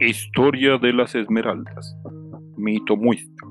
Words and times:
Historia 0.00 0.78
de 0.78 0.92
las 0.92 1.16
Esmeraldas. 1.16 1.96
Mito 2.56 2.96
muestra. 2.96 3.48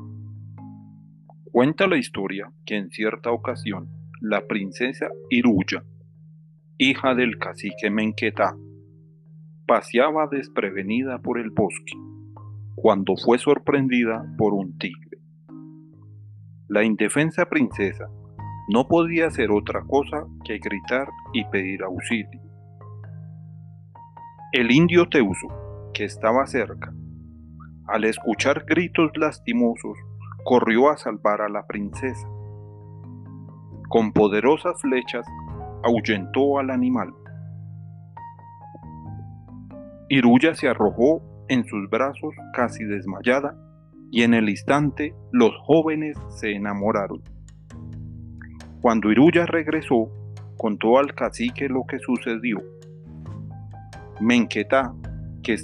Cuenta 1.51 1.87
la 1.87 1.97
historia 1.97 2.53
que 2.65 2.77
en 2.77 2.89
cierta 2.89 3.31
ocasión 3.31 3.89
la 4.21 4.47
princesa 4.47 5.09
Iruya, 5.29 5.83
hija 6.77 7.15
del 7.15 7.37
cacique 7.37 7.89
Menquetá, 7.89 8.55
paseaba 9.67 10.29
desprevenida 10.31 11.19
por 11.19 11.37
el 11.37 11.49
bosque 11.49 11.97
cuando 12.75 13.17
fue 13.17 13.39
sorprendida 13.39 14.25
por 14.37 14.53
un 14.53 14.77
tigre. 14.77 15.17
La 16.69 16.85
indefensa 16.85 17.47
princesa 17.47 18.07
no 18.69 18.87
podía 18.87 19.27
hacer 19.27 19.51
otra 19.51 19.81
cosa 19.81 20.25
que 20.45 20.59
gritar 20.59 21.09
y 21.33 21.43
pedir 21.43 21.83
auxilio. 21.83 22.41
El 24.53 24.71
indio 24.71 25.09
Teuso, 25.09 25.66
que 25.93 26.05
estaba 26.05 26.45
cerca, 26.47 26.93
al 27.87 28.03
escuchar 28.03 28.65
gritos 28.65 29.11
lastimosos, 29.15 29.97
corrió 30.43 30.89
a 30.89 30.97
salvar 30.97 31.41
a 31.41 31.49
la 31.49 31.65
princesa. 31.65 32.27
Con 33.89 34.11
poderosas 34.11 34.81
flechas 34.81 35.25
ahuyentó 35.83 36.59
al 36.59 36.69
animal. 36.69 37.13
Iruya 40.09 40.55
se 40.55 40.69
arrojó 40.69 41.21
en 41.49 41.65
sus 41.65 41.89
brazos 41.89 42.33
casi 42.53 42.83
desmayada 42.83 43.57
y 44.11 44.23
en 44.23 44.33
el 44.33 44.49
instante 44.49 45.13
los 45.31 45.51
jóvenes 45.65 46.17
se 46.29 46.51
enamoraron. 46.51 47.21
Cuando 48.81 49.11
Iruya 49.11 49.45
regresó, 49.45 50.09
contó 50.57 50.97
al 50.97 51.13
cacique 51.13 51.67
lo 51.67 51.85
que 51.85 51.99
sucedió. 51.99 52.57
Menquetá, 54.21 54.93
que, 55.43 55.57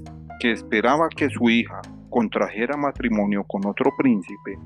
que 0.43 0.51
esperaba 0.51 1.07
que 1.07 1.29
su 1.29 1.49
hija 1.49 1.81
contrajera 2.09 2.75
matrimonio 2.75 3.45
con 3.45 3.65
otro 3.65 3.91
príncipe, 3.97 4.59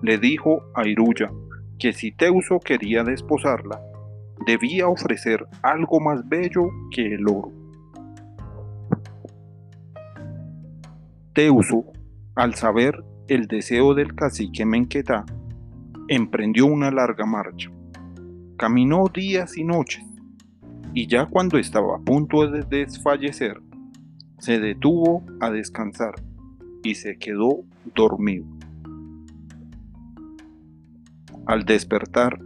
le 0.00 0.16
dijo 0.16 0.62
a 0.74 0.88
Iruya 0.88 1.30
que 1.78 1.92
si 1.92 2.10
Teuso 2.10 2.58
quería 2.58 3.04
desposarla, 3.04 3.82
debía 4.46 4.88
ofrecer 4.88 5.46
algo 5.60 6.00
más 6.00 6.26
bello 6.26 6.70
que 6.90 7.14
el 7.14 7.28
oro. 7.28 7.52
Teuso, 11.34 11.84
al 12.34 12.54
saber 12.54 13.04
el 13.28 13.46
deseo 13.46 13.92
del 13.92 14.14
cacique 14.14 14.64
Menquetá, 14.64 15.26
emprendió 16.08 16.64
una 16.64 16.90
larga 16.90 17.26
marcha. 17.26 17.70
Caminó 18.56 19.04
días 19.12 19.58
y 19.58 19.64
noches, 19.64 20.02
y 20.94 21.06
ya 21.08 21.26
cuando 21.26 21.58
estaba 21.58 21.96
a 21.96 22.00
punto 22.00 22.50
de 22.50 22.62
desfallecer, 22.62 23.60
se 24.40 24.58
detuvo 24.58 25.22
a 25.40 25.50
descansar 25.50 26.14
y 26.82 26.94
se 26.94 27.18
quedó 27.18 27.62
dormido. 27.94 28.46
Al 31.46 31.64
despertar, 31.64 32.38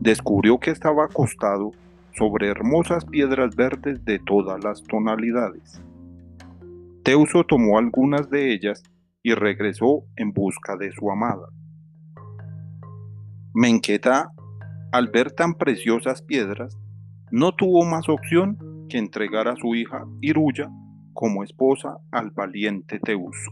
descubrió 0.00 0.58
que 0.58 0.70
estaba 0.70 1.04
acostado 1.04 1.72
sobre 2.14 2.48
hermosas 2.48 3.04
piedras 3.04 3.54
verdes 3.54 4.04
de 4.04 4.18
todas 4.18 4.62
las 4.64 4.82
tonalidades. 4.82 5.80
Teuso 7.02 7.44
tomó 7.44 7.78
algunas 7.78 8.30
de 8.30 8.52
ellas 8.52 8.82
y 9.22 9.34
regresó 9.34 10.04
en 10.16 10.32
busca 10.32 10.76
de 10.76 10.90
su 10.92 11.10
amada. 11.10 11.48
Menquetá, 13.54 14.32
al 14.90 15.08
ver 15.08 15.32
tan 15.32 15.54
preciosas 15.54 16.22
piedras, 16.22 16.78
no 17.30 17.52
tuvo 17.52 17.84
más 17.84 18.08
opción 18.08 18.86
que 18.88 18.98
entregar 18.98 19.48
a 19.48 19.56
su 19.56 19.74
hija 19.74 20.06
Iruya 20.20 20.70
como 21.12 21.42
esposa 21.42 21.98
al 22.10 22.30
valiente 22.30 22.98
Teuso. 22.98 23.50